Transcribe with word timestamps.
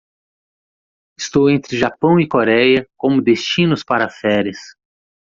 Estou 1.15 1.47
entre 1.47 1.77
Japão 1.77 2.19
e 2.19 2.27
Coreia 2.27 2.89
como 2.97 3.21
destinos 3.21 3.83
para 3.83 4.09
férias. 4.09 4.57